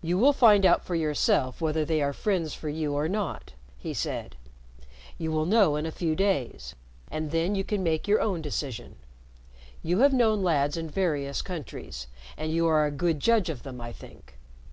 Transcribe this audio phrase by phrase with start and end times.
[0.00, 3.92] "You will find out for yourself whether they are friends for you or not," he
[3.92, 4.36] said.
[5.18, 6.76] "You will know in a few days,
[7.10, 8.94] and then you can make your own decision.
[9.82, 12.06] You have known lads in various countries,
[12.36, 14.38] and you are a good judge of them, I think.